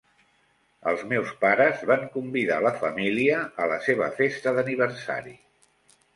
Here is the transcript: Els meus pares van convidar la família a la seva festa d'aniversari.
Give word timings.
Els 0.91 1.03
meus 1.11 1.33
pares 1.43 1.83
van 1.91 2.07
convidar 2.15 2.57
la 2.69 2.73
família 2.81 3.43
a 3.67 3.69
la 3.75 3.79
seva 3.91 4.09
festa 4.19 4.57
d'aniversari. 4.59 5.37